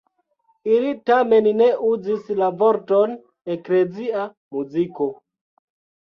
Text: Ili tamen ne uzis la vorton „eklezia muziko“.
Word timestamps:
Ili 0.75 0.91
tamen 1.09 1.49
ne 1.57 1.67
uzis 1.89 2.31
la 2.39 2.47
vorton 2.61 3.13
„eklezia 3.57 4.23
muziko“. 4.57 5.09